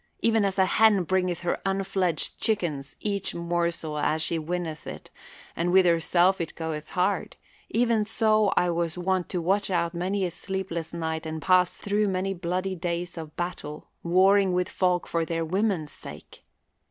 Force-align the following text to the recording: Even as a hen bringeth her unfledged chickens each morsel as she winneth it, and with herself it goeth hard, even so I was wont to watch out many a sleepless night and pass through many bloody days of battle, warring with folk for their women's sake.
Even 0.21 0.43
as 0.43 0.57
a 0.57 0.65
hen 0.65 1.03
bringeth 1.03 1.41
her 1.41 1.61
unfledged 1.63 2.39
chickens 2.41 2.95
each 3.01 3.35
morsel 3.35 3.99
as 3.99 4.23
she 4.23 4.39
winneth 4.39 4.87
it, 4.87 5.11
and 5.55 5.71
with 5.71 5.85
herself 5.85 6.41
it 6.41 6.55
goeth 6.55 6.89
hard, 6.93 7.35
even 7.69 8.03
so 8.03 8.51
I 8.57 8.71
was 8.71 8.97
wont 8.97 9.29
to 9.29 9.39
watch 9.39 9.69
out 9.69 9.93
many 9.93 10.25
a 10.25 10.31
sleepless 10.31 10.91
night 10.91 11.27
and 11.27 11.39
pass 11.39 11.77
through 11.77 12.07
many 12.07 12.33
bloody 12.33 12.73
days 12.73 13.15
of 13.15 13.35
battle, 13.35 13.89
warring 14.01 14.53
with 14.53 14.69
folk 14.69 15.05
for 15.05 15.23
their 15.23 15.45
women's 15.45 15.91
sake. 15.91 16.45